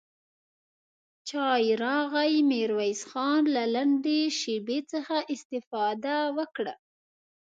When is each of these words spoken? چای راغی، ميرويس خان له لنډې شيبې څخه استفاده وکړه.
چای 1.29 1.65
راغی، 1.83 2.35
ميرويس 2.49 3.01
خان 3.09 3.41
له 3.55 3.63
لنډې 3.75 4.21
شيبې 4.39 4.79
څخه 4.91 5.15
استفاده 5.33 6.17
وکړه. 6.37 6.73